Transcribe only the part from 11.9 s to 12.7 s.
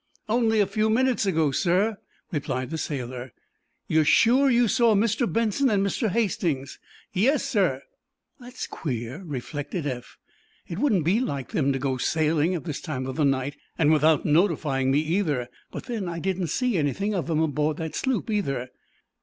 sailing at